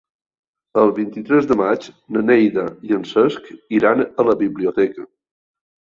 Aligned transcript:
El 0.83 0.93
vint-i-tres 0.99 1.49
de 1.51 1.57
maig 1.59 1.85
na 2.17 2.25
Neida 2.29 2.65
i 2.89 2.97
en 2.97 3.07
Cesc 3.13 3.53
iran 3.81 4.05
a 4.09 4.27
la 4.31 4.37
biblioteca. 4.45 5.11